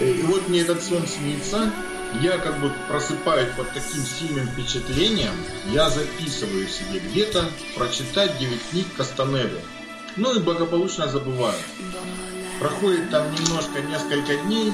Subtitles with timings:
[0.00, 1.72] И вот мне этот сон снится,
[2.20, 5.34] я как бы просыпаюсь под таким сильным впечатлением,
[5.72, 9.60] я записываю себе где-то прочитать 9 книг Кастанеды.
[10.16, 11.58] Ну и благополучно забываю.
[12.60, 14.72] Проходит там немножко, несколько дней,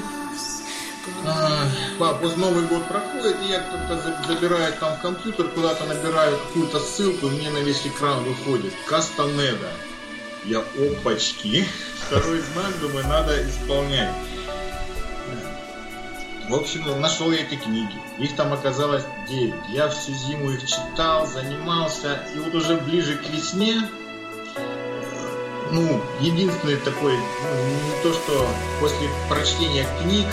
[1.25, 1.67] а,
[1.99, 7.31] вот Новый год проходит, и я кто-то забираю там компьютер, куда-то набираю какую-то ссылку, и
[7.31, 9.71] мне на весь экран выходит Кастанеда.
[10.45, 11.67] Я опачки.
[12.07, 14.13] Второй знак, думаю, надо исполнять.
[16.49, 17.95] В общем, нашел я эти книги.
[18.17, 19.53] Их там оказалось 9.
[19.69, 22.19] Я всю зиму их читал, занимался.
[22.35, 23.81] И вот уже ближе к весне,
[25.71, 28.47] ну, единственный такой, ну, не то что
[28.79, 30.27] после прочтения книг,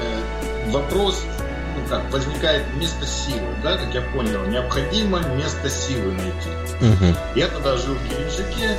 [0.00, 1.24] э, вопрос,
[1.76, 6.48] ну как, возникает место силы, да, как я понял, необходимо место силы найти.
[6.80, 7.16] Угу.
[7.34, 8.78] Я тогда жил в Геленджике,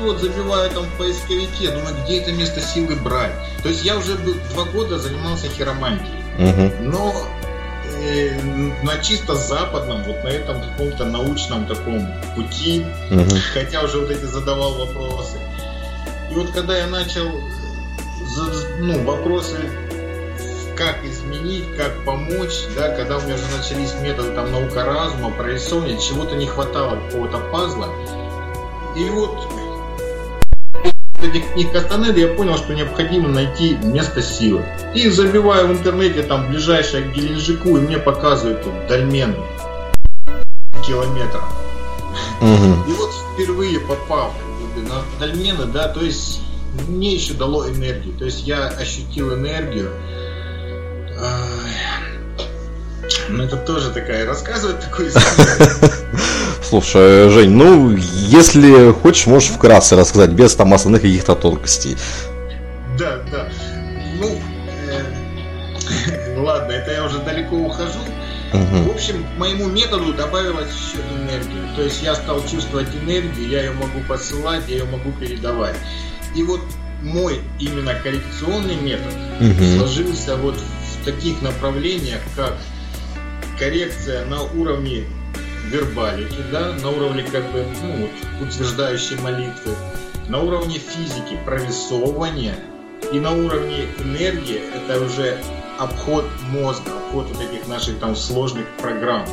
[0.00, 3.32] вот забиваю там в поисковике, думаю, где это место силы брать.
[3.62, 6.22] То есть я уже был, два года занимался хиромантией.
[6.38, 6.84] Угу.
[6.84, 7.14] Но
[8.02, 8.38] э,
[8.82, 13.24] на чисто западном, вот на этом каком-то научном таком пути, угу.
[13.52, 15.38] хотя уже вот эти задавал вопросы.
[16.30, 17.30] И вот когда я начал
[18.78, 19.56] ну, вопросы
[20.76, 25.98] как изменить, как помочь, да, когда у меня уже начались методы там наука разума, прорисовывания,
[25.98, 27.88] чего-то не хватало, какого-то пазла.
[28.94, 29.48] И вот
[31.22, 34.64] этих книг Кастанеды я понял, что необходимо найти место силы.
[34.94, 39.34] И забиваю в интернете там ближайшее к Геленджику, и мне показывают тут дольмен
[40.86, 41.44] километров.
[42.40, 42.90] Угу.
[42.90, 44.32] И вот впервые попав
[44.76, 46.40] на дольмены, да, то есть
[46.88, 48.16] мне еще дало энергию.
[48.16, 49.90] То есть я ощутил энергию.
[53.28, 55.90] Ну, это тоже такая, рассказывать такую историю.
[56.68, 61.96] Слушай, Жень, ну, если хочешь, можешь вкратце рассказать, без там основных каких-то тонкостей.
[62.98, 63.48] Да, да.
[64.20, 64.36] Ну,
[64.90, 68.00] э, ладно, это я уже далеко ухожу.
[68.52, 68.90] Угу.
[68.90, 71.76] В общем, к моему методу добавилась еще энергия.
[71.76, 75.76] То есть я стал чувствовать энергию, я ее могу посылать, я ее могу передавать.
[76.34, 76.60] И вот
[77.02, 79.78] мой именно коррекционный метод угу.
[79.78, 82.54] сложился вот в таких направлениях, как
[83.56, 85.04] коррекция на уровне
[85.70, 88.08] вербалики, да, на уровне как бы ну,
[88.44, 89.74] утверждающей молитвы,
[90.28, 92.56] на уровне физики прорисовывания
[93.12, 95.38] и на уровне энергии это уже
[95.78, 99.26] обход мозга, обход вот этих наших там сложных программ.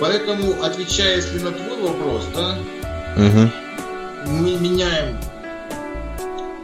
[0.00, 2.58] Поэтому, отвечая если на твой вопрос, да,
[3.16, 3.50] угу.
[4.26, 5.18] мы меняем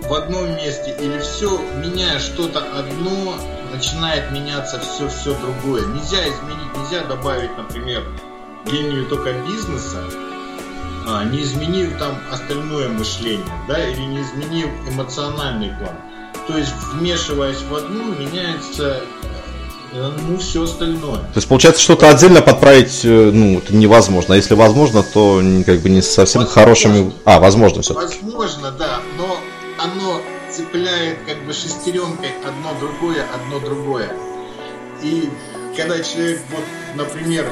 [0.08, 3.34] в одном месте или все, меняя что-то одно,
[3.72, 5.86] начинает меняться все-все другое.
[5.86, 8.04] Нельзя изменить, нельзя добавить, например,
[8.66, 10.02] линию только бизнеса,
[11.06, 15.94] а, не изменив там остальное мышление, да, или не изменив эмоциональный план.
[16.48, 19.02] То есть, вмешиваясь в одну, меняется
[19.92, 21.18] э, ну, все остальное.
[21.18, 24.34] То есть, получается, что-то отдельно подправить, э, ну, это невозможно.
[24.34, 26.60] А если возможно, то как бы не совсем возможно.
[26.60, 27.12] хорошими...
[27.24, 29.38] А, возможно все Возможно, да, но
[29.78, 30.20] оно
[30.56, 34.10] цепляет как бы шестеренкой одно другое, одно другое.
[35.02, 35.28] И
[35.76, 37.46] когда человек, вот, например,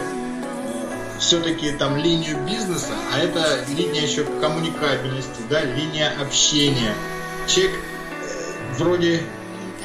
[1.19, 6.95] все-таки там линию бизнеса, а это линия еще коммуникабельности, да, линия общения.
[7.47, 9.23] Человек э, вроде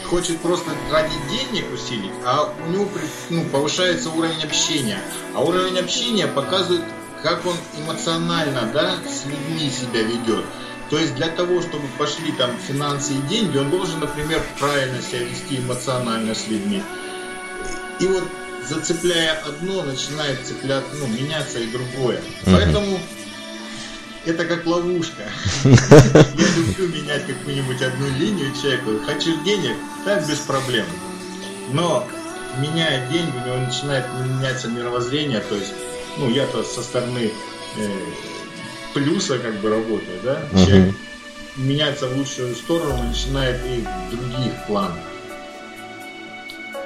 [0.06, 2.88] хочет просто ради денег усилить, а у него
[3.30, 5.00] ну, повышается уровень общения.
[5.36, 6.84] А уровень общения показывает,
[7.22, 10.46] как он эмоционально да, с людьми себя ведет.
[10.89, 15.19] То есть для того, чтобы пошли там финансы и деньги, он должен, например, правильно себя
[15.19, 16.81] вести эмоционально с людьми.
[18.00, 18.23] И вот
[18.67, 22.17] зацепляя одно, начинает цеплять, ну, меняться и другое.
[22.17, 22.51] Угу.
[22.51, 23.00] Поэтому
[24.25, 25.23] это как ловушка.
[25.63, 29.00] Я люблю менять какую-нибудь одну линию человеку.
[29.06, 29.75] Хочешь денег?
[30.06, 30.85] Так без проблем.
[31.71, 32.07] Но
[32.57, 35.39] меняя деньги, у него начинает меняться мировоззрение.
[35.41, 35.73] То есть,
[36.17, 37.31] ну, я-то со стороны
[37.77, 37.89] э,
[38.94, 40.66] плюса как бы работаю, да, угу.
[40.66, 40.95] человек
[41.55, 44.97] меняется в лучшую сторону, начинает и других планов.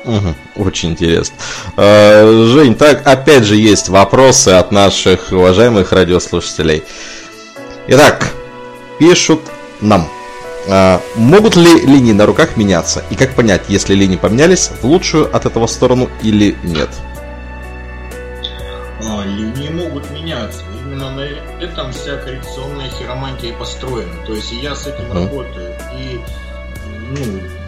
[0.05, 1.35] Угу, очень интересно.
[1.77, 6.83] Э, Жень, так опять же есть вопросы от наших уважаемых радиослушателей.
[7.87, 8.33] Итак,
[8.99, 9.41] пишут
[9.79, 10.09] нам.
[10.67, 13.03] Э, могут ли линии на руках меняться?
[13.11, 16.89] И как понять, если линии поменялись в лучшую от этого сторону или нет?
[19.23, 24.25] Линии могут меняться именно на этом вся коррекционная хиромантия построена.
[24.25, 25.13] То есть я с этим mm.
[25.13, 25.75] работаю.
[25.97, 26.19] И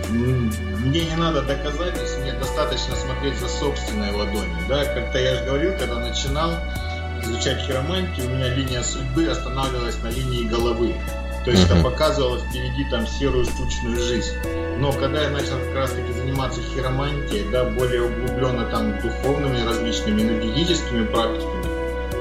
[0.10, 0.52] ну,
[0.86, 4.58] мне не надо доказательств, мне достаточно смотреть за собственной ладонью.
[4.70, 4.86] Да?
[4.86, 6.52] Как-то я же говорил, когда начинал
[7.24, 10.96] изучать хиромантию, у меня линия судьбы останавливалась на линии головы.
[11.46, 14.34] То есть это показывало впереди там серую скучную жизнь.
[14.80, 20.24] Но когда я начал как раз таки заниматься хиромантией, да, более углубленно там духовными различными
[20.24, 21.66] энергетическими практиками,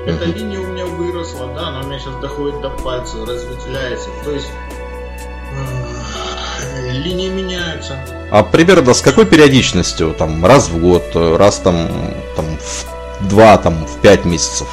[0.07, 4.11] эта линия у меня выросла, да, она у меня сейчас доходит до пальца, разветвляется.
[4.23, 4.51] То есть
[6.77, 7.99] э, линии меняются.
[8.31, 10.13] А примерно с какой периодичностью?
[10.13, 11.89] Там раз в год, раз там,
[12.37, 14.69] там в два, там в пять месяцев?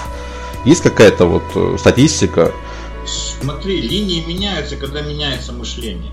[0.66, 2.52] Есть какая-то вот э, статистика?
[3.42, 6.12] Смотри, линии меняются, когда меняется мышление.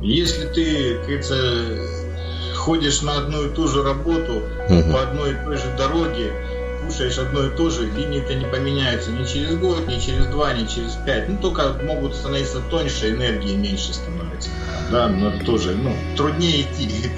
[0.00, 1.78] Если ты, как говорится,
[2.56, 4.92] ходишь на одну и ту же работу, угу.
[4.92, 6.32] по одной и той же дороге,
[6.84, 10.66] кушаешь одно и то же, линии-то не поменяются ни через год, ни через два, ни
[10.66, 11.28] через пять.
[11.28, 14.50] Ну, только могут становиться тоньше, энергии меньше становится.
[14.90, 17.10] Да, но тоже, ну, труднее идти.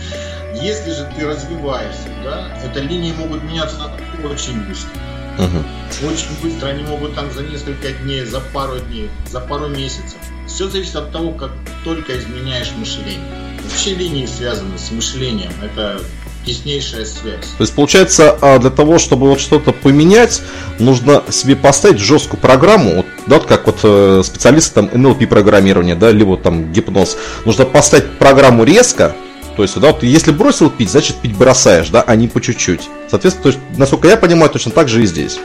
[0.62, 3.90] Если же ты развиваешься, да, это линии могут меняться
[4.25, 4.90] очень быстро.
[5.38, 5.64] Угу.
[6.03, 10.17] Очень быстро они могут там за несколько дней, за пару дней, за пару месяцев.
[10.47, 11.53] Все зависит от того, как
[11.85, 13.21] только изменяешь мышление.
[13.65, 15.53] Вообще линии связаны с мышлением.
[15.62, 16.00] Это
[16.44, 17.47] теснейшая связь.
[17.59, 20.41] То есть, получается, а, для того, чтобы вот что-то поменять,
[20.79, 26.12] нужно себе поставить жесткую программу, вот, да, как вот э, специалисты там NLP программирования, да,
[26.12, 27.17] либо там гипноз.
[27.44, 29.17] Нужно поставить программу резко,
[29.56, 32.88] то есть, да, вот если бросил пить, значит пить бросаешь, да, а не по чуть-чуть.
[33.11, 35.38] Соответственно, то есть, насколько я понимаю, точно так же и здесь.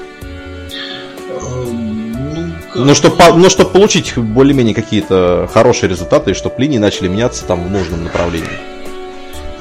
[2.81, 7.07] Эм, ну, ну, чтобы, ну, чтобы получить более-менее какие-то хорошие результаты, и чтобы линии начали
[7.07, 8.50] меняться там в нужном направлении.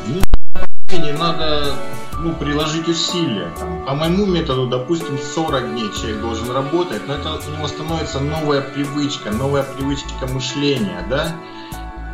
[0.06, 1.75] Ну, надо
[2.20, 3.50] ну, приложить усилия.
[3.58, 8.20] Там, по моему методу, допустим, 40 дней человек должен работать, но это у него становится
[8.20, 11.37] новая привычка, новая привычка мышления, да?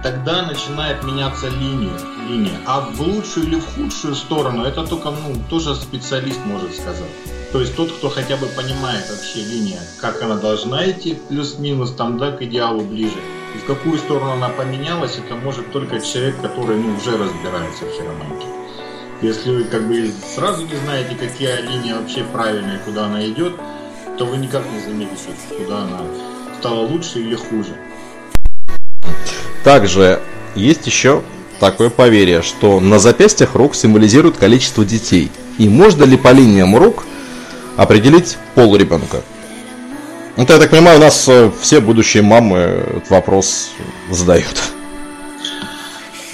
[0.02, 1.98] тогда начинает меняться линия,
[2.28, 2.60] линия.
[2.64, 7.10] А в лучшую или в худшую сторону, это только ну, тоже специалист может сказать.
[7.56, 12.18] То есть тот, кто хотя бы понимает вообще линия, как она должна идти, плюс-минус там,
[12.18, 13.16] да, к идеалу ближе.
[13.54, 17.92] И в какую сторону она поменялась, это может только человек, который ну, уже разбирается в
[17.96, 18.48] хиромантии.
[19.22, 23.54] Если вы как бы сразу не знаете, какие линии вообще правильные, куда она идет,
[24.18, 26.02] то вы никак не заметите, куда она
[26.58, 27.74] стала лучше или хуже.
[29.64, 30.20] Также
[30.54, 31.22] есть еще
[31.58, 35.30] такое поверье, что на запястьях рук символизирует количество детей.
[35.56, 37.04] И можно ли по линиям рук
[37.76, 39.22] определить пол ребенка?
[40.36, 43.70] Ну, я так понимаю, у нас э, все будущие мамы этот вопрос
[44.10, 44.60] задают.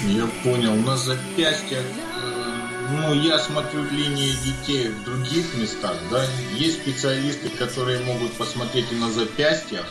[0.01, 0.73] Я понял.
[0.75, 2.43] На запястьях, э,
[2.91, 6.25] ну, я смотрю линии детей в других местах, да.
[6.53, 9.85] Есть специалисты, которые могут посмотреть и на запястьях,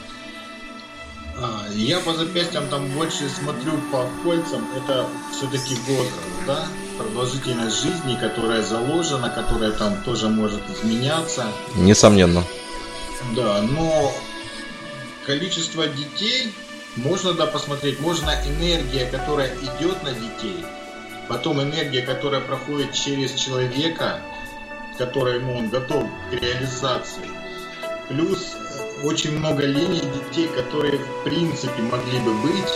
[1.37, 6.67] а, я по запястьям там больше смотрю по кольцам, это все-таки возраст, да,
[6.99, 11.46] продолжительность жизни, которая заложена, которая там тоже может изменяться.
[11.75, 12.44] Несомненно.
[13.34, 14.12] Да, но
[15.26, 16.52] количество детей
[16.96, 20.64] можно да посмотреть, можно энергия, которая идет на детей,
[21.29, 24.20] потом энергия, которая проходит через человека,
[24.99, 27.31] который ему он готов к реализации,
[28.08, 28.56] плюс
[29.02, 32.72] очень много линий детей, которые в принципе могли бы быть.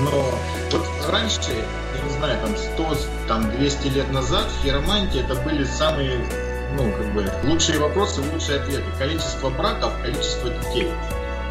[0.00, 0.34] Но
[0.70, 2.96] вот раньше, я не знаю, там 100,
[3.28, 6.18] там 200 лет назад в хиромантии это были самые,
[6.76, 8.84] ну, как бы, лучшие вопросы, лучшие ответы.
[8.98, 10.88] Количество браков, количество детей.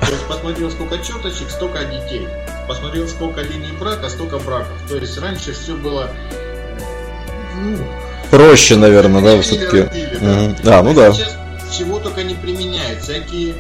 [0.02, 2.28] То есть посмотрел, сколько четочек, столько детей.
[2.68, 4.76] Посмотрел, сколько линий брака, столько браков.
[4.90, 6.10] То есть раньше все было
[7.62, 7.78] ну,
[8.32, 9.84] проще, наверное, да, все-таки.
[10.64, 10.80] Да.
[10.80, 11.14] А, ну да.
[11.14, 11.38] Сейчас
[11.72, 13.56] чего только не применяют, всякие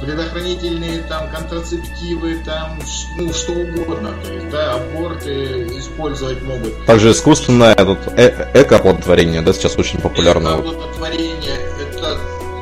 [0.00, 2.78] предохранительные там контрацептивы, там
[3.16, 6.86] ну что угодно, то есть да, аборты использовать могут.
[6.86, 10.48] Также искусственное тут э эко-оплодотворение, да, сейчас очень популярно.
[10.48, 12.18] Эко-оплодотворение это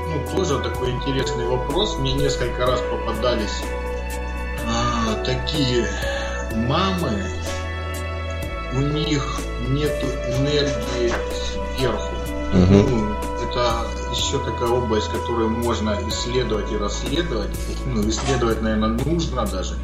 [0.09, 1.99] ну, тоже такой интересный вопрос.
[1.99, 3.63] Мне несколько раз попадались
[4.67, 5.87] а, такие
[6.55, 7.23] мамы,
[8.73, 10.07] у них нету
[10.39, 11.13] энергии
[11.77, 12.15] сверху.
[12.53, 12.89] Угу.
[12.89, 13.17] Ну,
[14.17, 17.51] еще такая область, которую можно исследовать и расследовать.
[17.87, 19.75] Ну, исследовать, наверное, нужно даже.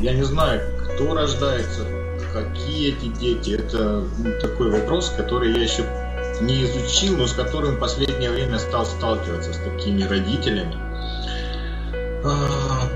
[0.00, 1.84] Я не знаю, кто рождается,
[2.32, 3.50] какие эти дети.
[3.54, 5.84] Это ну, такой вопрос, который я еще
[6.40, 10.76] не изучил, но с которым в последнее время стал сталкиваться с такими родителями.
[12.24, 12.88] А,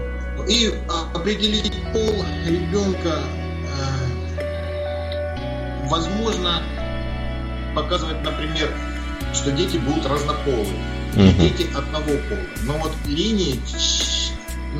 [0.48, 0.72] и
[1.14, 3.98] определить пол ребенка, а,
[5.88, 6.62] возможно,
[7.74, 8.70] показывать, например,
[9.32, 10.82] что дети будут разнополые.
[11.14, 11.32] Угу.
[11.40, 12.46] Дети одного пола.
[12.62, 13.60] Но вот линии,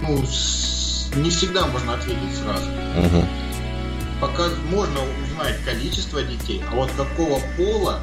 [0.01, 0.25] ну,
[1.17, 2.71] не всегда можно ответить сразу.
[2.97, 3.27] Угу.
[4.21, 8.01] Пока можно узнать количество детей, а вот какого пола,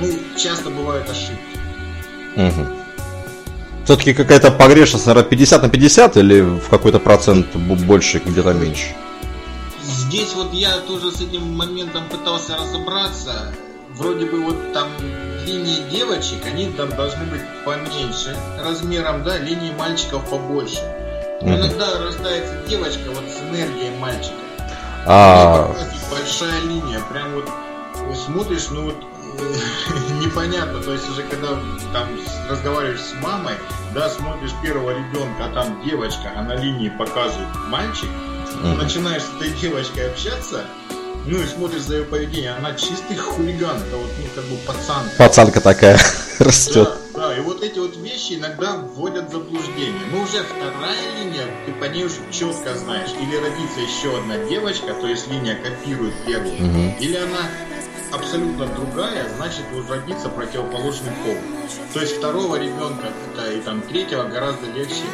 [0.00, 1.58] ну, часто бывают ошибки.
[2.36, 2.66] Угу.
[3.84, 8.94] Все-таки какая-то погрешность, наверное, 50 на 50 или в какой-то процент больше, где-то меньше?
[9.82, 13.54] Здесь вот я тоже с этим моментом пытался разобраться.
[13.96, 14.88] Вроде бы вот там
[15.44, 20.80] линии девочек, они там должны быть поменьше размером, да, линии мальчиков побольше.
[21.40, 21.56] Но mm-hmm.
[21.56, 24.34] иногда рождается девочка вот с энергией мальчика.
[25.06, 25.74] А...
[26.10, 27.48] Большая линия, прям вот
[28.16, 28.96] смотришь, ну вот
[30.20, 31.48] непонятно, то есть уже когда
[31.92, 32.08] там
[32.48, 33.54] разговариваешь с мамой,
[33.94, 38.74] да, смотришь первого ребенка, а там девочка, а на линии показывает мальчик, mm-hmm.
[38.74, 40.64] начинаешь с этой девочкой общаться,
[41.28, 45.10] ну и смотришь за ее поведение, она чистый хулиган, это вот, ну, как бы пацанка.
[45.18, 46.00] Пацанка такая
[46.38, 46.88] растет.
[47.14, 50.00] Да, да, и вот эти вот вещи иногда вводят в заблуждение.
[50.10, 54.94] Но уже вторая линия, ты по ней уже четко знаешь, или родится еще одна девочка,
[54.94, 56.94] то есть линия копирует первую, угу.
[56.98, 57.42] или она
[58.10, 61.36] абсолютно другая, значит родится противоположный пол.
[61.92, 65.04] То есть второго ребенка да, и там третьего гораздо легче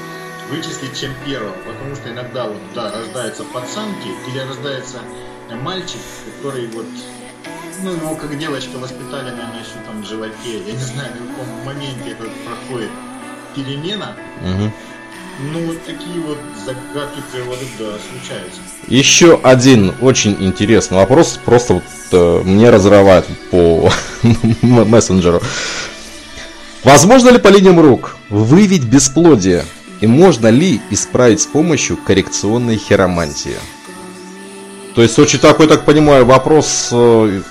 [0.48, 4.98] вычислить, чем первого, потому что иногда вот, да, рождаются пацанки или рождается
[5.54, 6.00] мальчик,
[6.36, 6.86] который вот
[7.82, 10.58] ну, его как девочка воспитали, наверное, еще там в животе.
[10.66, 12.90] Я не знаю, на каком моменте это проходит
[13.54, 14.16] перемена.
[14.42, 14.72] Угу.
[15.52, 18.60] Ну, вот такие вот загадки природы, да, случаются.
[18.86, 23.90] Еще один очень интересный вопрос, просто вот э, мне разрывает по
[24.62, 25.42] мессенджеру.
[26.84, 29.64] Возможно ли по линиям рук выявить бесплодие?
[30.00, 33.56] И можно ли исправить с помощью коррекционной хиромантии?
[34.94, 37.42] То есть очень такой, так понимаю, вопрос э,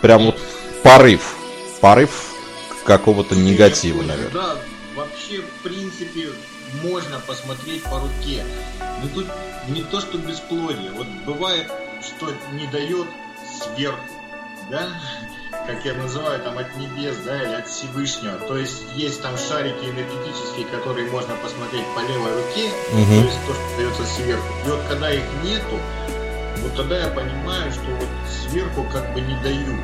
[0.00, 0.40] прям вот
[0.82, 1.36] порыв.
[1.80, 2.32] Порыв
[2.84, 4.30] какого-то негатива, наверное.
[4.30, 4.56] Да,
[4.94, 6.28] вообще, в принципе,
[6.82, 8.44] можно посмотреть по руке.
[9.02, 9.26] Но тут
[9.68, 10.90] не то, что бесплодие.
[10.92, 11.70] Вот бывает,
[12.00, 13.06] что не дает
[13.74, 13.98] сверху,
[14.70, 14.88] да?
[15.66, 18.36] Как я называю, там от небес, да, или от Всевышнего.
[18.38, 23.04] То есть есть там шарики энергетические, которые можно посмотреть по левой руке, угу.
[23.04, 24.46] то есть то, что дается сверху.
[24.66, 25.78] И вот когда их нету,
[26.64, 28.08] вот тогда я понимаю, что вот
[28.48, 29.80] сверху как бы не дают.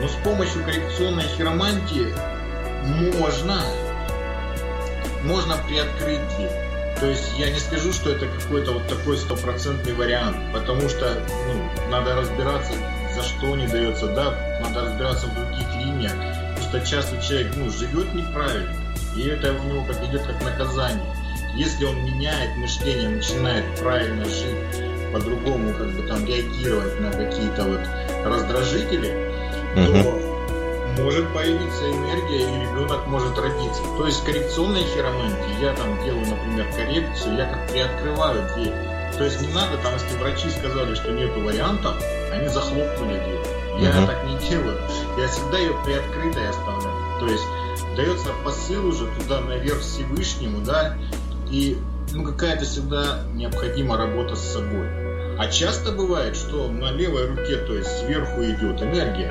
[0.00, 2.08] Но с помощью коррекционной хиромантии
[3.18, 3.60] можно
[5.22, 6.50] можно приоткрыть дверь.
[6.98, 11.90] То есть я не скажу, что это какой-то вот такой стопроцентный вариант, потому что ну,
[11.90, 12.72] надо разбираться,
[13.14, 17.70] за что не дается, да, надо разбираться в других линиях, потому что часто человек ну,
[17.70, 18.74] живет неправильно,
[19.16, 21.06] и это у него как идет как наказание.
[21.54, 27.80] Если он меняет мышление, начинает правильно жить, по-другому как бы там реагировать на какие-то вот
[28.24, 29.32] раздражители,
[29.76, 30.02] угу.
[30.02, 30.30] то
[31.02, 33.82] может появиться энергия, и ребенок может родиться.
[33.96, 38.74] То есть коррекционной хиромантии я там делаю, например, коррекцию, я как приоткрываю дверь.
[39.16, 41.94] То есть не надо, там, если врачи сказали, что нету вариантов,
[42.32, 43.60] они захлопнули дверь.
[43.80, 44.06] Я uh-huh.
[44.06, 44.78] так не делаю.
[45.18, 47.18] Я всегда ее приоткрытой оставляю.
[47.18, 47.44] То есть
[47.96, 50.96] дается посыл уже туда наверх Всевышнему, да,
[51.50, 51.78] и
[52.12, 54.88] ну, какая-то всегда необходима работа с собой.
[55.38, 59.30] А часто бывает, что на левой руке, то есть сверху идет энергия,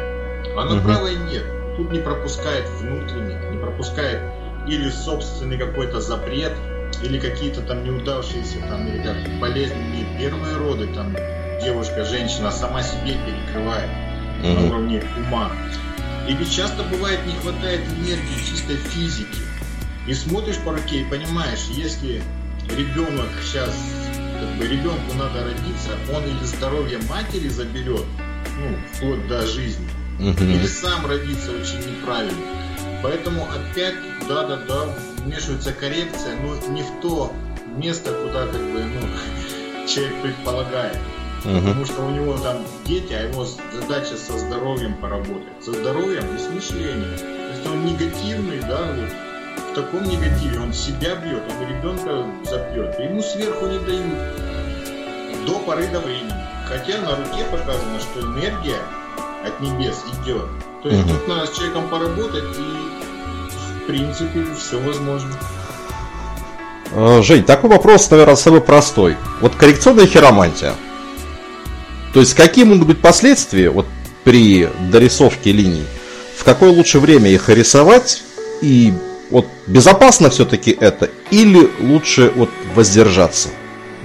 [0.58, 0.84] а на угу.
[0.84, 1.44] правой нет.
[1.78, 4.20] Тут не пропускает внутренний, не пропускает
[4.68, 6.54] или собственный какой-то запрет,
[7.04, 11.16] или какие-то там неудавшиеся там, или как болезненные первые роды, там
[11.64, 13.90] девушка, женщина сама себе перекрывает
[14.40, 14.48] угу.
[14.48, 15.52] на уровне ума.
[16.28, 19.40] И ведь часто бывает не хватает энергии чистой физики.
[20.08, 22.22] И смотришь по руке и понимаешь, если
[22.78, 23.76] ребенок сейчас,
[24.40, 28.06] как бы ребенку надо родиться, он или здоровье матери заберет,
[28.60, 29.88] ну, вплоть до жизни,
[30.20, 30.44] угу.
[30.44, 32.42] или сам родится очень неправильно.
[33.02, 33.96] Поэтому опять,
[34.28, 37.32] да-да-да, вмешивается коррекция, но не в то
[37.78, 40.98] место, куда как бы, ну, человек предполагает.
[41.46, 41.60] Угу.
[41.60, 45.64] Потому что у него там дети, а его задача со здоровьем поработать.
[45.64, 47.14] Со здоровьем и с мышлением.
[47.56, 49.29] Если он негативный, да, вот,
[49.72, 55.88] в таком негативе, он себя бьет, он ребенка забьет, ему сверху не дают до поры
[55.88, 56.34] до времени.
[56.68, 58.80] Хотя на руке показано, что энергия
[59.46, 60.46] от небес идет.
[60.84, 61.14] То есть угу.
[61.14, 65.32] тут надо с человеком поработать и в принципе все возможно.
[66.96, 69.18] А, Жень, такой вопрос, наверное, самый простой.
[69.42, 70.76] Вот коррекционная хиромантия.
[72.14, 73.86] То есть какие могут быть последствия вот
[74.24, 75.86] при дорисовке линий?
[76.38, 78.24] В какое лучше время их рисовать
[78.62, 78.94] и
[79.30, 83.50] вот безопасно все-таки это или лучше вот воздержаться?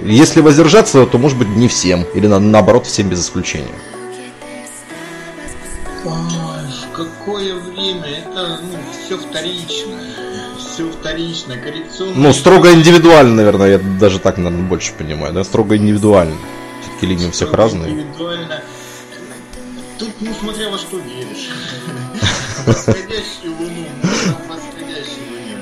[0.03, 3.71] Если воздержаться, то может быть не всем, или на, наоборот всем без исключения.
[6.03, 8.05] в какое время?
[8.05, 9.93] Это ну, все вторично.
[10.57, 12.13] Все вторично, коррекционно.
[12.15, 15.43] Ну, строго индивидуально, наверное, я даже так, наверное, больше понимаю, да?
[15.43, 16.35] Строго индивидуально.
[16.81, 17.91] Все-таки линии у всех разные.
[17.91, 18.61] Индивидуально.
[19.97, 21.49] Тут, ну, смотря во что веришь.
[22.65, 23.87] Восходящую луну,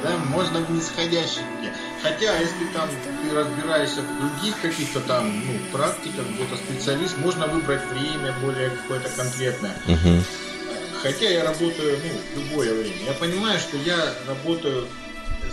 [0.03, 1.73] да, можно в нисходящем дне.
[2.01, 7.85] Хотя, если там ты разбираешься в других каких-то там, ну, практиках, где-то специалист, можно выбрать
[7.91, 9.75] время более какое-то конкретное.
[9.87, 10.23] Угу.
[11.01, 13.05] Хотя я работаю, ну, в любое время.
[13.07, 13.97] Я понимаю, что я
[14.27, 14.87] работаю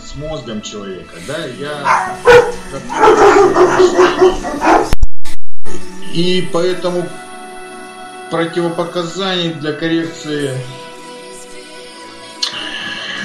[0.04, 2.16] с мозгом человека, да, я
[6.12, 7.08] и поэтому
[8.30, 10.56] противопоказаний для коррекции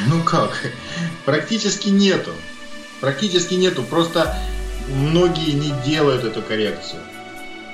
[0.09, 0.51] ну как,
[1.25, 2.31] практически нету.
[3.01, 3.83] Практически нету.
[3.83, 4.35] Просто
[4.88, 7.01] многие не делают эту коррекцию.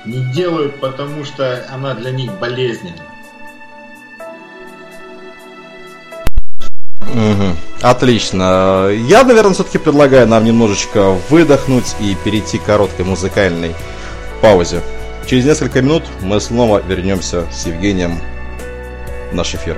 [0.06, 3.04] Не делают, потому что она для них болезненна.
[7.02, 7.56] Угу.
[7.82, 8.90] Отлично.
[8.90, 13.76] Я, наверное, все-таки предлагаю нам немножечко выдохнуть и перейти к короткой музыкальной
[14.42, 14.82] паузе.
[15.28, 18.20] Через несколько минут мы снова вернемся с Евгением
[19.32, 19.78] в наш эфир.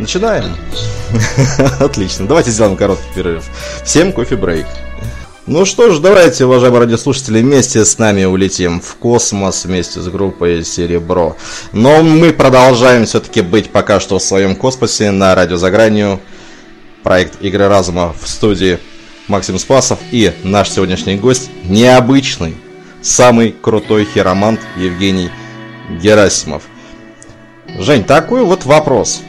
[0.00, 0.56] Начинаем.
[1.78, 2.26] Отлично.
[2.26, 3.44] Давайте сделаем короткий перерыв.
[3.84, 4.66] Всем кофе-брейк.
[5.46, 10.64] Ну что ж, давайте, уважаемые радиослушатели, вместе с нами улетим в космос вместе с группой
[10.64, 11.36] Серебро.
[11.72, 16.18] Но мы продолжаем все-таки быть пока что в своем космосе на радио за гранью.
[17.02, 18.78] Проект Игры Разума в студии
[19.28, 22.56] Максим Спасов и наш сегодняшний гость необычный,
[23.02, 25.30] самый крутой хиромант Евгений
[26.00, 26.62] Герасимов.
[27.78, 29.22] Жень, такой вот вопрос.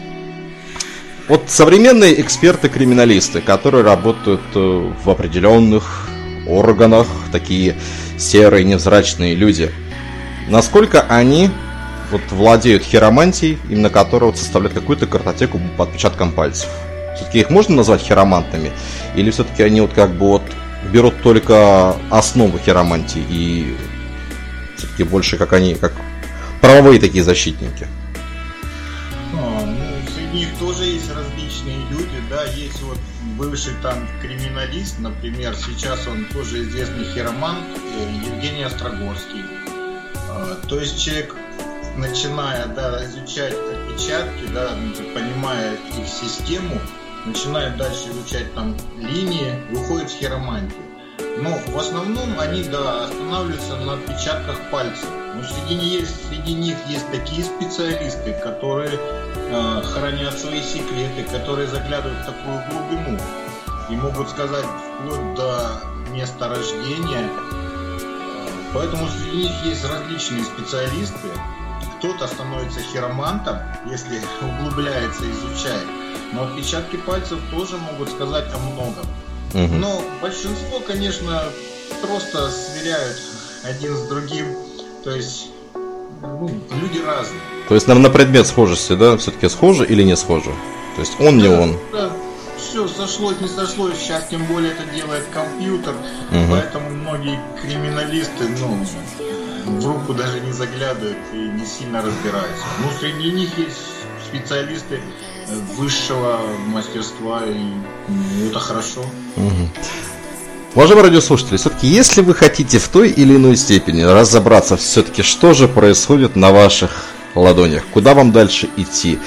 [1.27, 6.09] Вот современные эксперты-криминалисты, которые работают э, в определенных
[6.47, 7.75] органах, такие
[8.17, 9.71] серые, невзрачные люди,
[10.49, 11.49] насколько они
[12.11, 16.69] вот владеют хиромантией, именно которая вот составляет какую-то картотеку по отпечаткам пальцев?
[17.15, 18.71] Все-таки их можно назвать хиромантами?
[19.15, 20.43] Или все-таки они вот как бы вот
[20.91, 23.75] берут только основу хиромантии и
[24.75, 25.93] все-таки больше как они, как
[26.59, 27.87] правовые такие защитники?
[33.37, 39.43] Бывший там криминалист, например, сейчас он тоже известный хиромант, э, Евгений Острогорский.
[40.29, 41.35] А, то есть человек,
[41.97, 44.71] начиная да, изучать отпечатки, да,
[45.13, 46.79] понимая их систему,
[47.25, 50.81] начинает дальше изучать там линии, выходит в хиромантию.
[51.39, 55.09] Но в основном они да, останавливаются на отпечатках пальцев.
[55.35, 58.99] Но среди них, среди них есть такие специалисты, которые
[59.51, 63.19] э, хранят свои секреты, которые заглядывают в такую глубину
[63.89, 67.29] и могут сказать вплоть до места рождения.
[68.73, 71.27] Поэтому среди них есть различные специалисты.
[71.97, 73.57] Кто-то становится хиромантом,
[73.89, 75.85] если углубляется, изучает.
[76.31, 79.05] Но отпечатки пальцев тоже могут сказать о многом.
[79.53, 79.75] Угу.
[79.75, 81.43] Но большинство, конечно,
[82.01, 83.17] просто сверяют
[83.63, 84.55] один с другим.
[85.03, 85.49] То есть
[86.21, 86.49] ну,
[86.81, 87.39] люди разные.
[87.67, 90.51] То есть нам на предмет схожести, да, все-таки схожи или не схожи?
[90.95, 91.77] То есть он да, не он.
[91.91, 92.11] Да,
[92.57, 93.97] все сошлось, не сошлось.
[93.97, 95.93] Сейчас тем более это делает компьютер.
[96.31, 96.51] Угу.
[96.51, 98.85] Поэтому многие криминалисты, ну,
[99.79, 102.65] в руку даже не заглядывают и не сильно разбираются.
[102.83, 103.77] Но среди них есть
[104.27, 104.99] специалисты
[105.75, 107.73] высшего мастерства, и
[108.07, 109.01] ну, это хорошо.
[109.35, 109.69] Угу.
[110.73, 115.67] Уважаемые радиослушатели, все-таки если вы хотите в той или иной степени разобраться все-таки, что же
[115.67, 116.91] происходит на ваших
[117.35, 119.19] ладонях, куда вам дальше идти,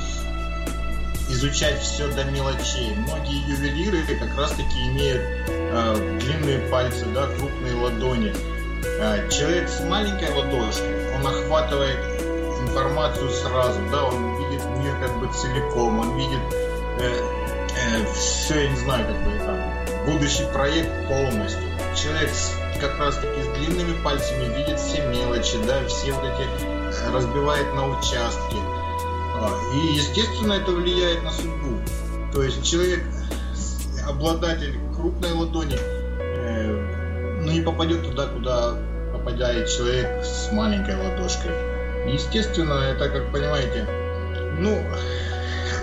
[1.35, 2.95] изучать все до мелочей.
[2.95, 8.33] Многие ювелиры как раз таки имеют э, длинные пальцы, да, крупные ладони.
[8.99, 11.99] Э, человек с маленькой ладошкой, он охватывает
[12.61, 16.41] информацию сразу, да, он видит мир как бы целиком, он видит
[16.99, 17.21] э,
[17.85, 21.63] э, все, я не знаю, как бы там, будущий проект полностью.
[21.95, 26.47] человек с, как раз таки с длинными пальцами видит все мелочи, да, все вот эти
[26.63, 28.57] э, разбивает на участки.
[29.37, 31.79] А, и, естественно, это влияет на судьбу.
[32.33, 33.03] То есть человек,
[34.07, 38.75] обладатель крупной ладони, э, ну, не попадет туда, куда
[39.13, 41.51] попадает человек с маленькой ладошкой.
[42.07, 43.87] Естественно, это, как понимаете,
[44.59, 44.81] ну,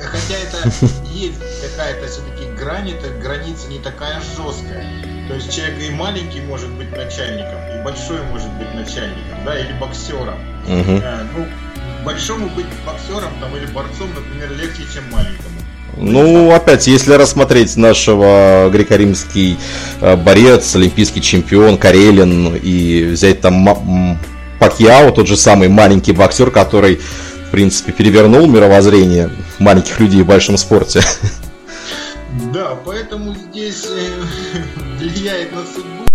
[0.02, 0.68] хотя это
[1.12, 4.86] есть какая-то все-таки грань, это граница не такая жесткая.
[5.28, 9.72] То есть человек и маленький может быть начальником, и большой может быть начальником, да, или
[9.78, 10.38] боксером.
[10.66, 11.00] Угу.
[11.04, 11.46] А, ну,
[12.04, 15.48] большому быть боксером там, или борцом, например, легче, чем маленькому.
[15.96, 19.58] Ну, опять, если рассмотреть нашего греко-римский
[20.00, 24.18] э, борец, олимпийский чемпион Карелин и взять там
[24.58, 26.98] Пакьяо, тот же самый маленький боксер, который
[27.52, 31.00] принципе, перевернул мировоззрение маленьких людей в большом спорте.
[32.50, 34.08] Да, поэтому здесь э,
[34.98, 36.06] влияет на судьбу,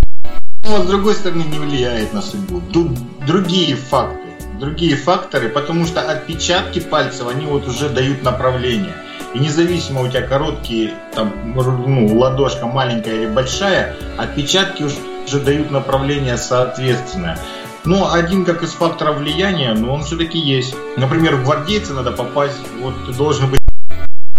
[0.63, 2.59] но с другой стороны не влияет на судьбу.
[2.73, 2.97] Тут
[3.27, 4.26] другие факты,
[4.59, 8.95] другие факторы, потому что отпечатки пальцев, они вот уже дают направление.
[9.33, 16.37] И независимо у тебя короткие, там, ну, ладошка маленькая или большая, отпечатки уже дают направление
[16.37, 17.37] соответственное.
[17.83, 20.75] Но один как из факторов влияния, но он все-таки есть.
[20.97, 23.61] Например, в гвардейцы надо попасть, вот ты должен быть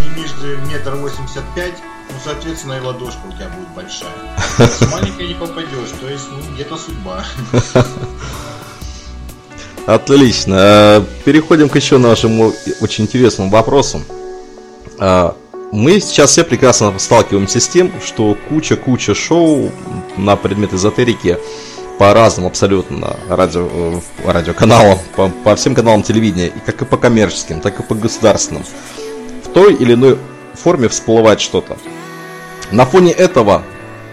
[0.00, 1.76] не ниже метр восемьдесят пять,
[2.11, 4.11] ну, соответственно, и ладошка у тебя будет большая.
[4.59, 7.24] С маленькой не попадешь, то есть, ну, где-то судьба.
[9.88, 10.55] Отлично.
[10.59, 14.03] Э, переходим к еще нашему очень интересному вопросу.
[15.01, 15.31] Э,
[15.72, 19.72] мы сейчас все прекрасно сталкиваемся с тем, что куча-куча шоу
[20.18, 21.38] на предмет эзотерики
[21.98, 26.98] по разным абсолютно радио, э, радиоканалам, по, по всем каналам телевидения, и как и по
[26.98, 28.64] коммерческим, так и по государственным.
[29.42, 30.18] В той или иной
[30.53, 31.79] форме всплывает что-то.
[32.70, 33.62] На фоне этого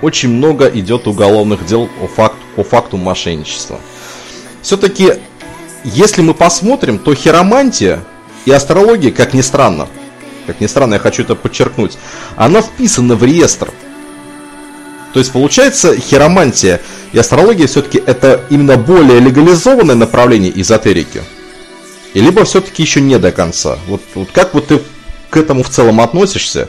[0.01, 3.81] очень много идет уголовных дел о, факт, о факту мошенничества.
[4.61, 5.15] Все-таки,
[5.85, 8.03] если мы посмотрим, то хиромантия
[8.45, 9.87] и астрология, как ни странно,
[10.47, 11.97] как ни странно, я хочу это подчеркнуть,
[12.35, 13.71] она вписана в реестр
[15.15, 16.81] то есть получается хиромантия
[17.13, 21.23] и астрология все-таки это именно более легализованное направление эзотерики.
[22.13, 23.79] И либо все-таки еще не до конца.
[23.87, 24.81] Вот, вот как вот ты
[25.29, 26.67] к этому в целом относишься?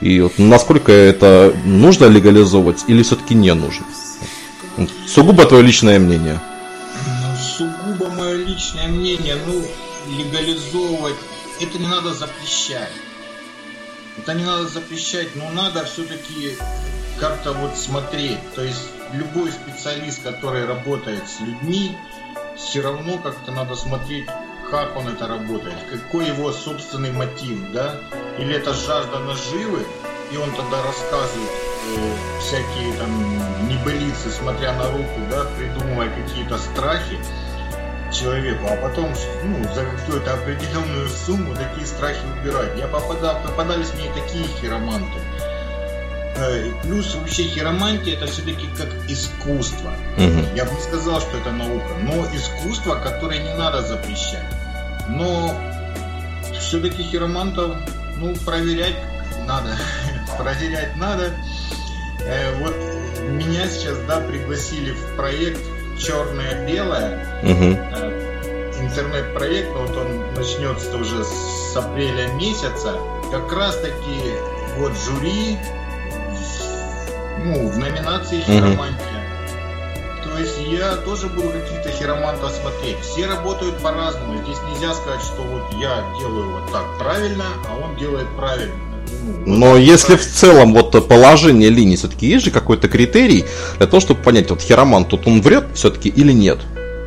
[0.00, 3.86] И вот насколько это нужно легализовывать или все-таки не нужно?
[5.06, 6.40] Сугубо твое личное мнение.
[8.34, 9.64] Мое личное мнение, ну,
[10.08, 11.14] легализовывать,
[11.60, 12.90] это не надо запрещать.
[14.18, 16.56] Это не надо запрещать, но надо все-таки
[17.20, 18.40] как-то вот смотреть.
[18.56, 21.96] То есть любой специалист, который работает с людьми,
[22.56, 24.26] все равно как-то надо смотреть,
[24.68, 28.00] как он это работает, какой его собственный мотив, да?
[28.40, 29.86] Или это жажда наживы,
[30.32, 31.50] и он тогда рассказывает
[31.96, 37.20] э, всякие там небылицы, смотря на руку, да, придумывая какие-то страхи
[38.14, 39.12] человеку, а потом
[39.44, 42.78] ну, за какую-то определенную сумму такие страхи убирать.
[42.78, 45.18] Я попадал, попадались мне такие хироманты.
[46.36, 49.92] Э, плюс вообще хиромантия это все-таки как искусство.
[50.16, 50.56] Угу.
[50.56, 54.46] Я бы не сказал, что это наука, но искусство, которое не надо запрещать.
[55.08, 55.54] Но
[56.58, 57.76] все-таки хиромантов,
[58.16, 58.96] ну, проверять
[59.46, 59.76] надо.
[60.38, 61.32] проверять надо.
[62.20, 62.74] Э, вот
[63.30, 65.60] меня сейчас, да, пригласили в проект
[65.98, 67.40] Черное-белое.
[67.42, 68.84] Угу.
[68.84, 72.94] Интернет-проект, вот он начнется уже с апреля месяца.
[73.30, 74.34] Как раз таки
[74.78, 75.58] вот жюри
[77.44, 79.06] ну, в номинации хиромантия.
[79.08, 80.30] Угу.
[80.30, 82.98] То есть я тоже буду каких-то хиромантов смотреть.
[83.00, 84.42] Все работают по-разному.
[84.42, 88.93] Здесь нельзя сказать, что вот я делаю вот так правильно, а он делает правильно.
[89.46, 93.44] Но если в целом вот положение линии все-таки есть же какой-то критерий
[93.78, 96.58] для того, чтобы понять, вот хиромант тут он врет все-таки или нет?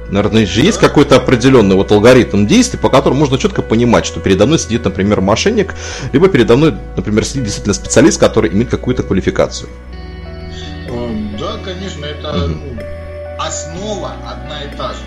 [0.09, 4.45] Наверное, же есть какой-то определенный вот алгоритм действий, по которому можно четко понимать, что передо
[4.45, 5.75] мной сидит, например, мошенник,
[6.13, 9.69] либо передо мной, например, сидит действительно специалист, который имеет какую-то квалификацию.
[11.37, 12.77] Да, конечно, это ну,
[13.37, 14.99] основа одна и та же.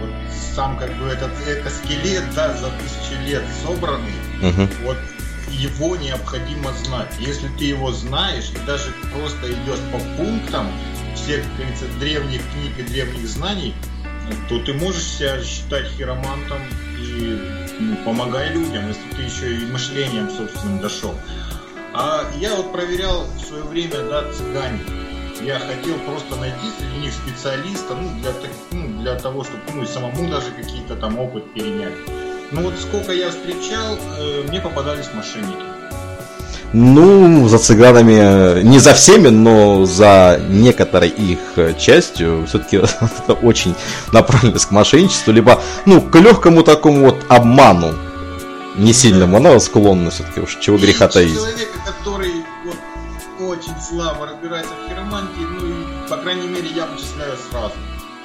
[0.00, 0.10] Вот
[0.54, 4.12] сам как бы этот экоскелет, да, за тысячи лет собранный,
[4.42, 4.68] угу.
[4.84, 4.96] вот
[5.50, 7.12] его необходимо знать.
[7.18, 10.66] Если ты его знаешь и даже просто идешь по пунктам
[11.14, 11.44] всех,
[11.80, 13.74] как древних книг и древних знаний,
[14.48, 16.60] то ты можешь себя считать хиромантом
[16.98, 17.38] и
[17.78, 21.14] ну, помогай людям, если ты еще и мышлением собственным дошел.
[21.92, 24.80] А я вот проверял в свое время, да, цыгане.
[25.42, 28.32] Я хотел просто найти среди них специалиста, ну, для,
[28.72, 31.94] ну, для того, чтобы ну, самому даже какие-то там опыт перенять.
[32.52, 35.62] Ну вот сколько я встречал, э, мне попадались мошенники.
[36.72, 41.38] Ну, за цыганами, не за всеми, но за некоторой их
[41.78, 42.76] частью, все-таки
[43.18, 43.74] это очень
[44.12, 47.94] направленность к мошенничеству, либо, ну, к легкому такому вот обману,
[48.76, 51.34] не сильному, она склонна все-таки уж, чего греха таить.
[51.34, 52.32] Человека, который
[52.64, 57.74] вот, очень слабо разбирается в хиромантии, ну и, по крайней мере, я вычисляю сразу.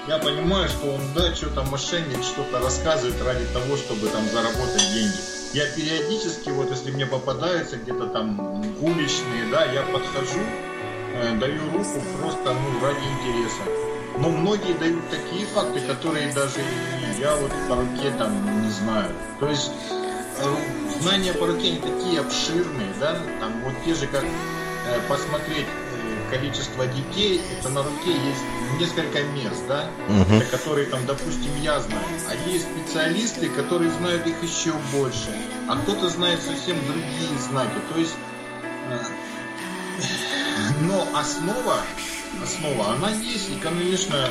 [0.07, 5.35] Я понимаю, что он, да, что-то мошенник, что-то рассказывает ради того, чтобы там заработать деньги
[5.55, 8.37] я периодически, вот если мне попадаются где-то там
[8.81, 10.41] уличные, да, я подхожу,
[11.13, 13.61] э, даю руку просто ну, ради интереса.
[14.17, 16.59] Но многие дают такие факты, которые даже
[17.19, 19.09] я вот по руке там не знаю.
[19.39, 19.71] То есть
[20.39, 25.67] э, знания по руке не такие обширные, да, там вот те же, как э, посмотреть
[26.37, 30.41] количество детей, это на руке есть несколько мест, да, угу.
[30.51, 32.05] которые там, допустим, я знаю.
[32.29, 35.29] А есть специалисты, которые знают их еще больше.
[35.69, 37.77] А кто-то знает совсем другие знаки.
[37.93, 38.15] То есть,
[38.89, 38.99] э,
[40.81, 41.77] но основа,
[42.43, 44.29] основа, она есть, и, конечно,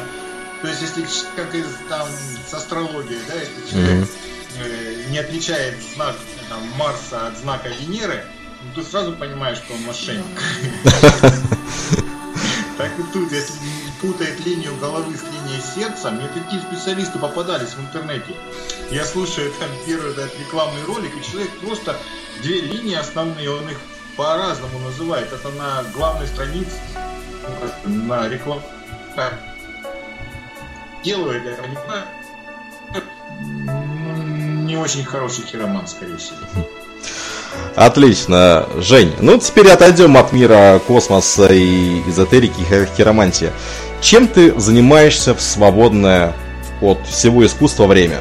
[0.60, 1.04] то есть, если
[1.36, 2.06] как из там
[2.48, 5.10] с астрологией, да, если человек mm-hmm.
[5.10, 6.16] не отличает знак
[6.48, 8.24] там, Марса от знака Венеры,
[8.64, 10.24] ну, ты сразу понимаешь, что он мошенник.
[12.76, 13.54] Так и тут, если
[14.00, 18.34] путает линию головы с линией сердца, мне такие специалисты попадались в интернете.
[18.90, 21.96] Я слушаю там первый этот рекламный ролик, и человек просто
[22.42, 23.78] две линии основные, он их
[24.16, 25.32] по-разному называет.
[25.32, 26.80] Это на главной странице,
[27.84, 28.60] на реклам...
[31.04, 32.04] Делаю это, не знаю.
[34.66, 36.38] Не очень хороший хироман, скорее всего.
[37.76, 39.12] Отлично, Жень.
[39.20, 43.50] Ну, теперь отойдем от мира космоса и эзотерики и хиромантии.
[44.00, 46.34] Чем ты занимаешься в свободное
[46.80, 48.18] от всего искусства время?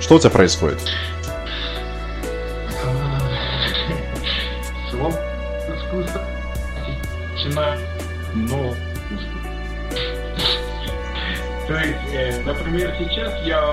[0.00, 0.78] Что у тебя происходит?
[11.66, 13.72] То есть, э, например, сейчас я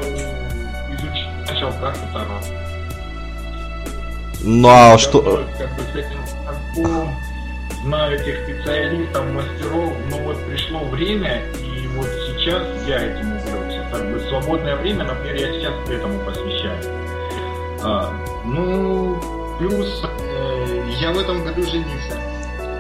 [0.90, 2.40] изучаю, начал карту Таро.
[4.44, 5.48] Ну а что...
[5.58, 7.16] Как бы с этим знаком,
[7.84, 13.88] знаю этих специалистов, мастеров, но вот пришло время, и вот сейчас я этим увлекся.
[13.92, 16.78] Как бы свободное время, например, я сейчас этому посвящаю.
[17.84, 18.14] А,
[18.46, 19.18] ну,
[19.60, 22.18] плюс э, я в этом году женился.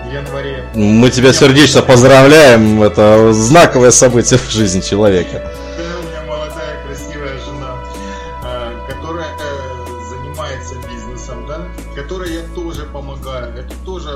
[0.06, 0.66] В январе.
[0.74, 2.84] Мы тебя я сердечно поздравляем.
[2.84, 5.50] Это знаковое событие в жизни человека.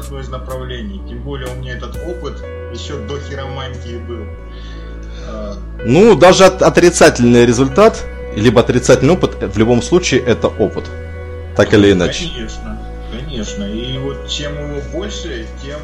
[0.08, 1.02] Одно из направлений.
[1.08, 2.42] Тем более у меня этот опыт
[2.74, 4.26] еще до хиромантии был.
[5.28, 8.04] А, ну, даже от, отрицательный результат,
[8.36, 10.86] либо отрицательный опыт, в любом случае это опыт.
[11.56, 12.30] Так или иначе.
[12.30, 13.64] Конечно, конечно.
[13.64, 15.80] И вот чем его больше, тем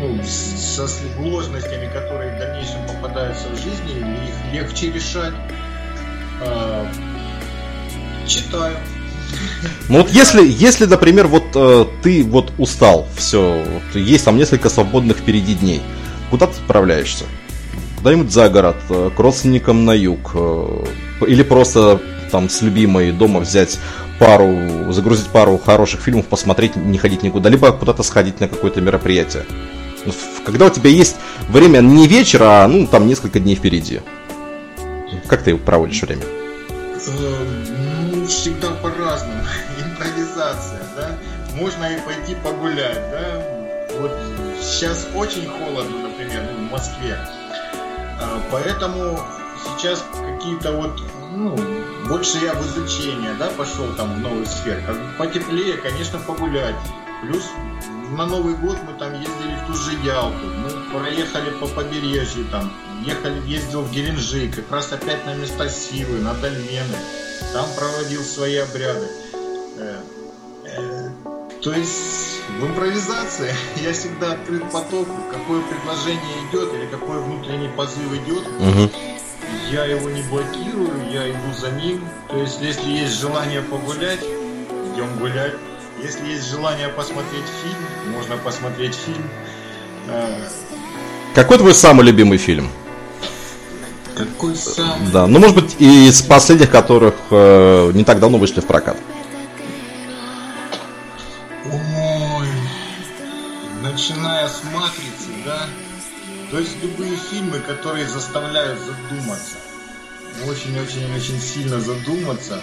[0.00, 5.34] ну, со сложностями, которые в дальнейшем попадаются в жизни, их легче решать.
[6.44, 6.86] А,
[8.26, 8.76] читаю,
[9.88, 14.68] ну вот если, если, например, вот э, ты вот устал, все, вот, есть там несколько
[14.68, 15.82] свободных впереди дней,
[16.30, 17.24] куда ты отправляешься?
[17.98, 20.84] Куда-нибудь за город, э, к родственникам на юг, э,
[21.26, 23.78] или просто там с любимой дома взять
[24.18, 29.44] пару, загрузить пару хороших фильмов, посмотреть, не ходить никуда, либо куда-то сходить на какое-то мероприятие.
[30.04, 30.12] Ну,
[30.44, 31.16] когда у тебя есть
[31.48, 34.00] время не вечер, а ну там несколько дней впереди.
[35.28, 36.22] Как ты проводишь время?
[38.22, 39.42] Ну, всегда по-разному.
[39.84, 41.10] Импровизация, да.
[41.56, 43.42] Можно и пойти погулять, да.
[43.98, 44.12] Вот
[44.60, 47.18] сейчас очень холодно, например, в Москве.
[48.20, 49.18] А, поэтому
[49.64, 51.58] сейчас какие-то вот, ну,
[52.06, 54.80] больше я в изучение, да, пошел там в новую сферу.
[54.86, 56.76] Как потеплее, конечно, погулять.
[57.22, 57.42] Плюс
[58.16, 62.72] на Новый год мы там ездили в ту же Ялту, мы проехали по побережью там,
[63.04, 66.96] ехали, ездил в Геленджик, как раз опять на места силы, на Дальмены,
[67.52, 69.06] там проводил свои обряды.
[69.78, 70.00] Э,
[70.64, 71.08] э,
[71.62, 78.12] то есть в импровизации я всегда открыт потоку, какое предложение идет или какой внутренний позыв
[78.14, 78.90] идет, угу.
[79.70, 82.04] я его не блокирую, я иду за ним.
[82.28, 84.20] То есть если есть желание погулять,
[84.94, 85.54] идем гулять.
[86.02, 89.28] Если есть желание посмотреть фильм, можно посмотреть фильм.
[90.08, 90.48] Э,
[91.34, 92.68] какой твой самый любимый фильм?
[94.16, 95.10] Какой самый?
[95.10, 98.96] Да, ну может быть и из последних, которых э, не так давно вышли в прокат.
[101.64, 102.48] Ой,
[103.82, 105.66] начиная с Матрицы, да?
[106.50, 109.56] То есть любые фильмы, которые заставляют задуматься.
[110.46, 112.60] Очень-очень-очень сильно задуматься.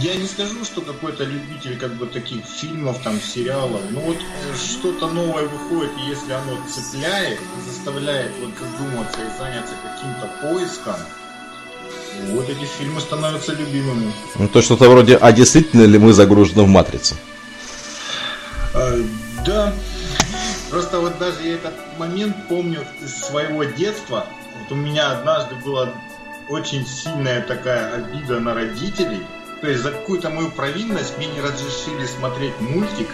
[0.00, 3.80] Я не скажу, что какой-то любитель как бы таких фильмов, там, сериалов.
[3.90, 9.74] Но вот э, что-то новое выходит, и если оно цепляет, заставляет вот задуматься и заняться
[9.82, 10.96] каким-то поиском,
[12.30, 14.12] вот эти фильмы становятся любимыми.
[14.36, 17.16] Ну, то что-то вроде, а действительно ли мы загружены в матрице?
[18.74, 18.96] А,
[19.46, 19.72] да.
[20.70, 24.26] Просто вот даже я этот момент помню из своего детства.
[24.58, 25.90] Вот у меня однажды была
[26.48, 29.20] очень сильная такая обида на родителей.
[29.62, 33.08] То есть за какую-то мою провинность мне не разрешили смотреть мультик,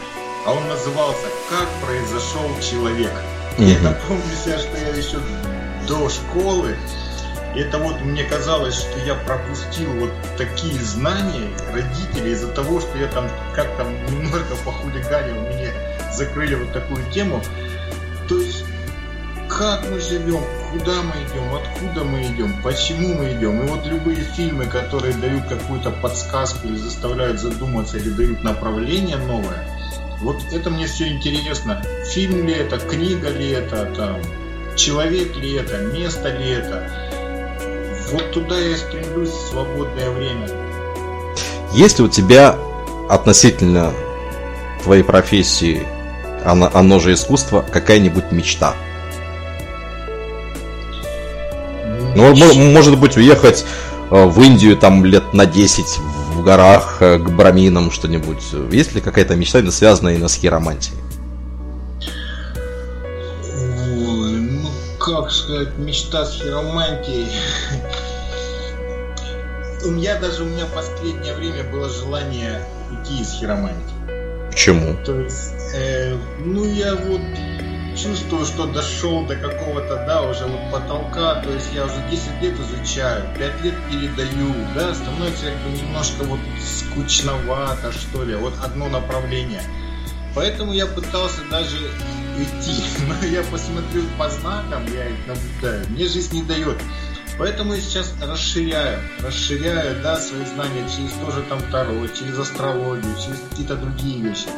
[0.45, 3.13] а он назывался «Как произошел человек».
[3.59, 3.83] Mm-hmm.
[3.83, 5.19] Я помню себя, что я еще
[5.87, 6.75] до школы
[7.55, 12.97] и это вот мне казалось, что я пропустил вот такие знания родителей из-за того, что
[12.99, 15.73] я там как-то немножко похулиганил, мне
[16.15, 17.43] закрыли вот такую тему.
[18.29, 18.65] То есть,
[19.49, 23.63] как мы живем, куда мы идем, откуда мы идем, почему мы идем.
[23.63, 29.67] И вот любые фильмы, которые дают какую-то подсказку или заставляют задуматься, или дают направление новое,
[30.21, 31.83] вот это мне все интересно.
[32.13, 34.21] Фильм ли это, книга ли это, там,
[34.77, 36.91] человек ли это, место ли это.
[38.13, 40.49] Вот туда я стремлюсь в свободное время.
[41.73, 42.57] Есть ли у тебя
[43.09, 43.93] относительно
[44.83, 45.87] твоей профессии,
[46.45, 48.75] оно, оно же искусство, какая-нибудь мечта?
[52.18, 52.35] Ну,
[52.72, 53.64] может быть, уехать
[54.11, 55.87] э, в Индию там лет на 10
[56.35, 58.42] в горах э, к браминам что-нибудь.
[58.72, 60.98] Есть ли какая-то мечта, связанная именно с хиромантией?
[64.98, 67.28] как сказать, мечта с хиромантией.
[69.85, 73.94] У меня даже у меня в последнее время было желание уйти из хиромантии.
[74.50, 74.96] Почему?
[75.04, 77.20] То есть, э, ну я вот
[78.03, 82.55] чувствую, что дошел до какого-то, да, уже вот потолка, то есть я уже 10 лет
[82.61, 88.89] изучаю, 5 лет передаю, да, становится как бы немножко вот скучновато, что ли, вот одно
[88.89, 89.63] направление.
[90.35, 91.79] Поэтому я пытался даже
[92.39, 92.85] идти.
[93.09, 95.87] Но я посмотрю по знакам, я их наблюдаю.
[95.89, 96.79] Мне жизнь не дает.
[97.39, 103.39] Поэтому я сейчас расширяю, расширяю, да, свои знания через тоже там Таро, через астрологию, через
[103.51, 104.49] какие-то другие вещи.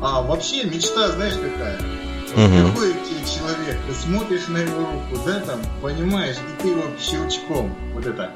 [0.00, 2.01] А вообще мечта, знаешь, какая?
[2.34, 2.68] Угу.
[2.68, 8.06] Какой человек, ты смотришь на его руку, да, там, понимаешь, и ты его щелчком, вот
[8.06, 8.30] это,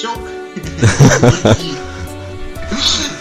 [0.00, 0.18] щелк,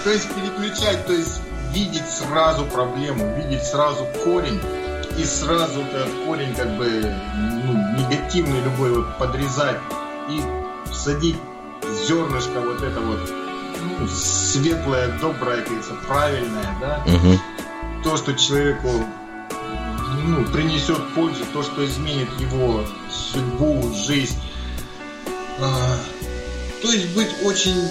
[0.03, 1.41] то есть переключать, то есть
[1.73, 4.59] видеть сразу проблему, видеть сразу корень,
[5.17, 9.77] и сразу этот корень как бы ну, негативный любой вот подрезать
[10.29, 10.41] и
[10.93, 11.37] садить
[12.07, 13.19] зернышко вот это вот
[13.99, 17.39] ну, светлое, доброе, кажется, правильное, да, угу.
[18.03, 18.89] то, что человеку
[20.27, 24.37] ну, принесет пользу, то, что изменит его судьбу, жизнь.
[25.59, 25.97] А,
[26.81, 27.81] то есть быть очень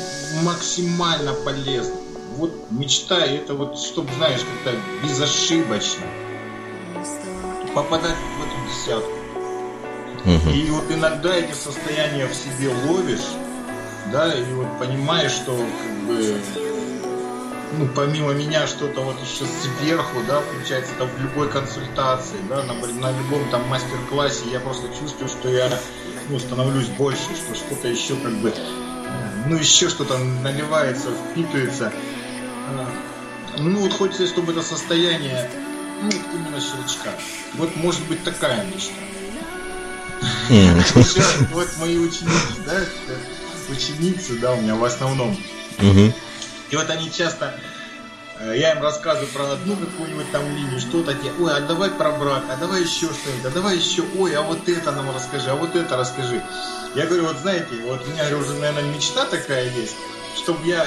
[0.42, 6.05] максимально полезным вот мечта, это вот, чтобы, знаешь, как-то безошибочно
[7.75, 9.11] попадать в эту десятку.
[10.25, 10.51] Угу.
[10.51, 13.27] И вот иногда эти состояния в себе ловишь,
[14.12, 16.40] да, и вот понимаешь, что как бы
[17.77, 22.75] ну, помимо меня что-то вот еще сверху, да, включается там в любой консультации, да, на,
[22.75, 25.71] на любом там мастер-классе, я просто чувствую, что я
[26.29, 28.53] ну, становлюсь больше, что что-то еще как бы,
[29.47, 31.93] ну, еще что-то наливается, впитывается.
[33.59, 35.49] Ну вот хочется, чтобы это состояние,
[36.03, 37.11] ну вот именно щелчка.
[37.55, 38.93] Вот может быть такая мечта.
[41.53, 42.81] Вот мои ученики, да,
[43.69, 45.37] ученицы, да, у меня в основном.
[46.70, 47.55] И вот они часто,
[48.40, 52.12] э, я им рассказываю про одну какую-нибудь там линию, что-то те, ой, а давай про
[52.12, 55.55] брак, а давай еще что-нибудь, а давай еще, ой, а вот это нам расскажи, а
[55.55, 56.42] вот это расскажи.
[56.94, 59.96] Я говорю, вот знаете, вот у меня уже, наверное, мечта такая есть,
[60.37, 60.87] чтобы я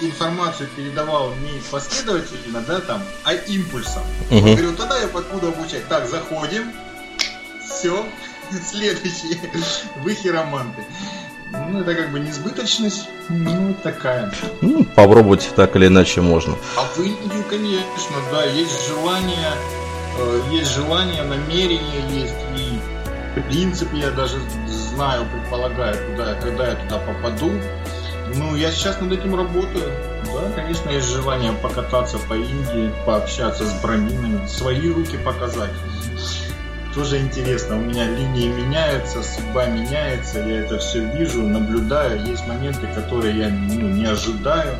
[0.00, 4.02] информацию передавал не последовательно, да, там, а импульсом.
[4.30, 4.36] Угу.
[4.36, 5.86] Я говорю, тогда я подкуда обучать.
[5.88, 6.72] Так, заходим,
[7.64, 8.06] все,
[8.70, 9.38] следующий,
[10.02, 10.84] вы хироманты.
[11.52, 14.32] Ну, это как бы несбыточность, ну, такая.
[14.60, 16.54] Ну, попробовать так или иначе можно.
[16.76, 19.52] А в Индию, конечно, да, есть желание,
[20.18, 24.36] э, есть желание, намерение есть, и принцип я даже
[24.68, 27.50] знаю, предполагаю, куда, когда я туда попаду.
[28.36, 29.92] Ну, я сейчас над этим работаю.
[30.26, 35.70] Да, конечно, есть желание покататься по Индии, пообщаться с браминами, свои руки показать.
[36.94, 42.88] Тоже интересно, у меня линии меняются, судьба меняется, я это все вижу, наблюдаю, есть моменты,
[42.92, 44.74] которые я ну, не ожидаю.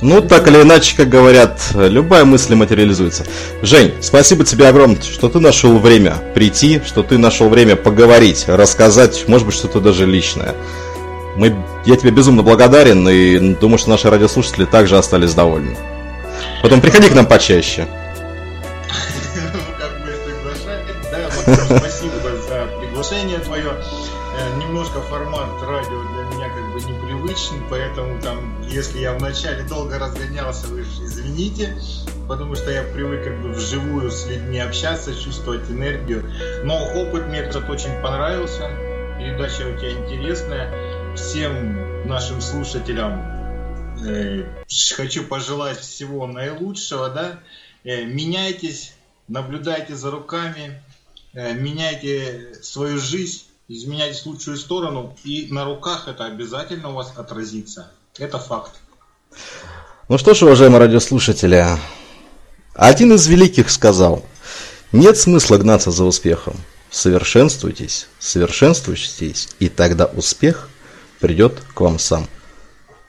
[0.00, 3.24] Ну, так или иначе, как говорят, любая мысль материализуется.
[3.62, 9.24] Жень, спасибо тебе огромное, что ты нашел время прийти, что ты нашел время поговорить, рассказать,
[9.28, 10.54] может быть, что-то даже личное.
[11.36, 11.54] Мы,
[11.84, 15.76] я тебе безумно благодарен и думаю, что наши радиослушатели также остались довольны.
[16.62, 17.86] Потом приходи к нам почаще.
[21.54, 23.70] Спасибо за приглашение твое.
[23.70, 29.98] Э, немножко формат радио для меня как бы непривычный, поэтому там, если я вначале долго
[29.98, 31.76] разгонялся, вы извините,
[32.28, 36.30] потому что я привык как бы вживую с людьми общаться, чувствовать энергию.
[36.64, 38.70] Но опыт мне этот очень понравился.
[39.18, 41.16] Передача у тебя интересная.
[41.16, 43.20] Всем нашим слушателям
[44.06, 44.44] э,
[44.96, 47.40] хочу пожелать всего наилучшего, да.
[47.84, 48.92] Э, меняйтесь,
[49.26, 50.80] наблюдайте за руками,
[51.52, 57.90] меняйте свою жизнь, изменяйтесь в лучшую сторону, и на руках это обязательно у вас отразится.
[58.18, 58.72] Это факт.
[60.08, 61.64] Ну что ж, уважаемые радиослушатели,
[62.74, 64.24] один из великих сказал,
[64.92, 66.56] нет смысла гнаться за успехом.
[66.90, 70.70] Совершенствуйтесь, совершенствуйтесь, и тогда успех
[71.20, 72.26] придет к вам сам.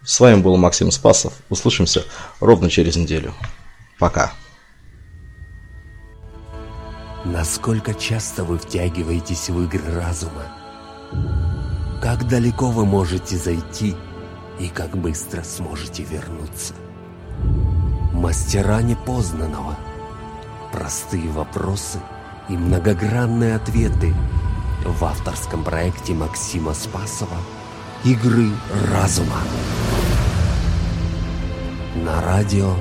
[0.04, 1.34] С вами был Максим Спасов.
[1.50, 2.04] Услышимся
[2.40, 3.34] ровно через неделю.
[3.98, 4.34] Пока.
[7.32, 10.46] Насколько часто вы втягиваетесь в игры разума?
[12.02, 13.96] Как далеко вы можете зайти
[14.60, 16.74] и как быстро сможете вернуться?
[18.14, 19.78] Мастера непознанного.
[20.72, 22.00] Простые вопросы
[22.50, 24.12] и многогранные ответы
[24.84, 27.38] в авторском проекте Максима Спасова
[28.04, 28.50] «Игры
[28.92, 29.38] разума».
[31.96, 32.74] На радио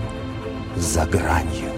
[0.76, 1.68] «За гранью».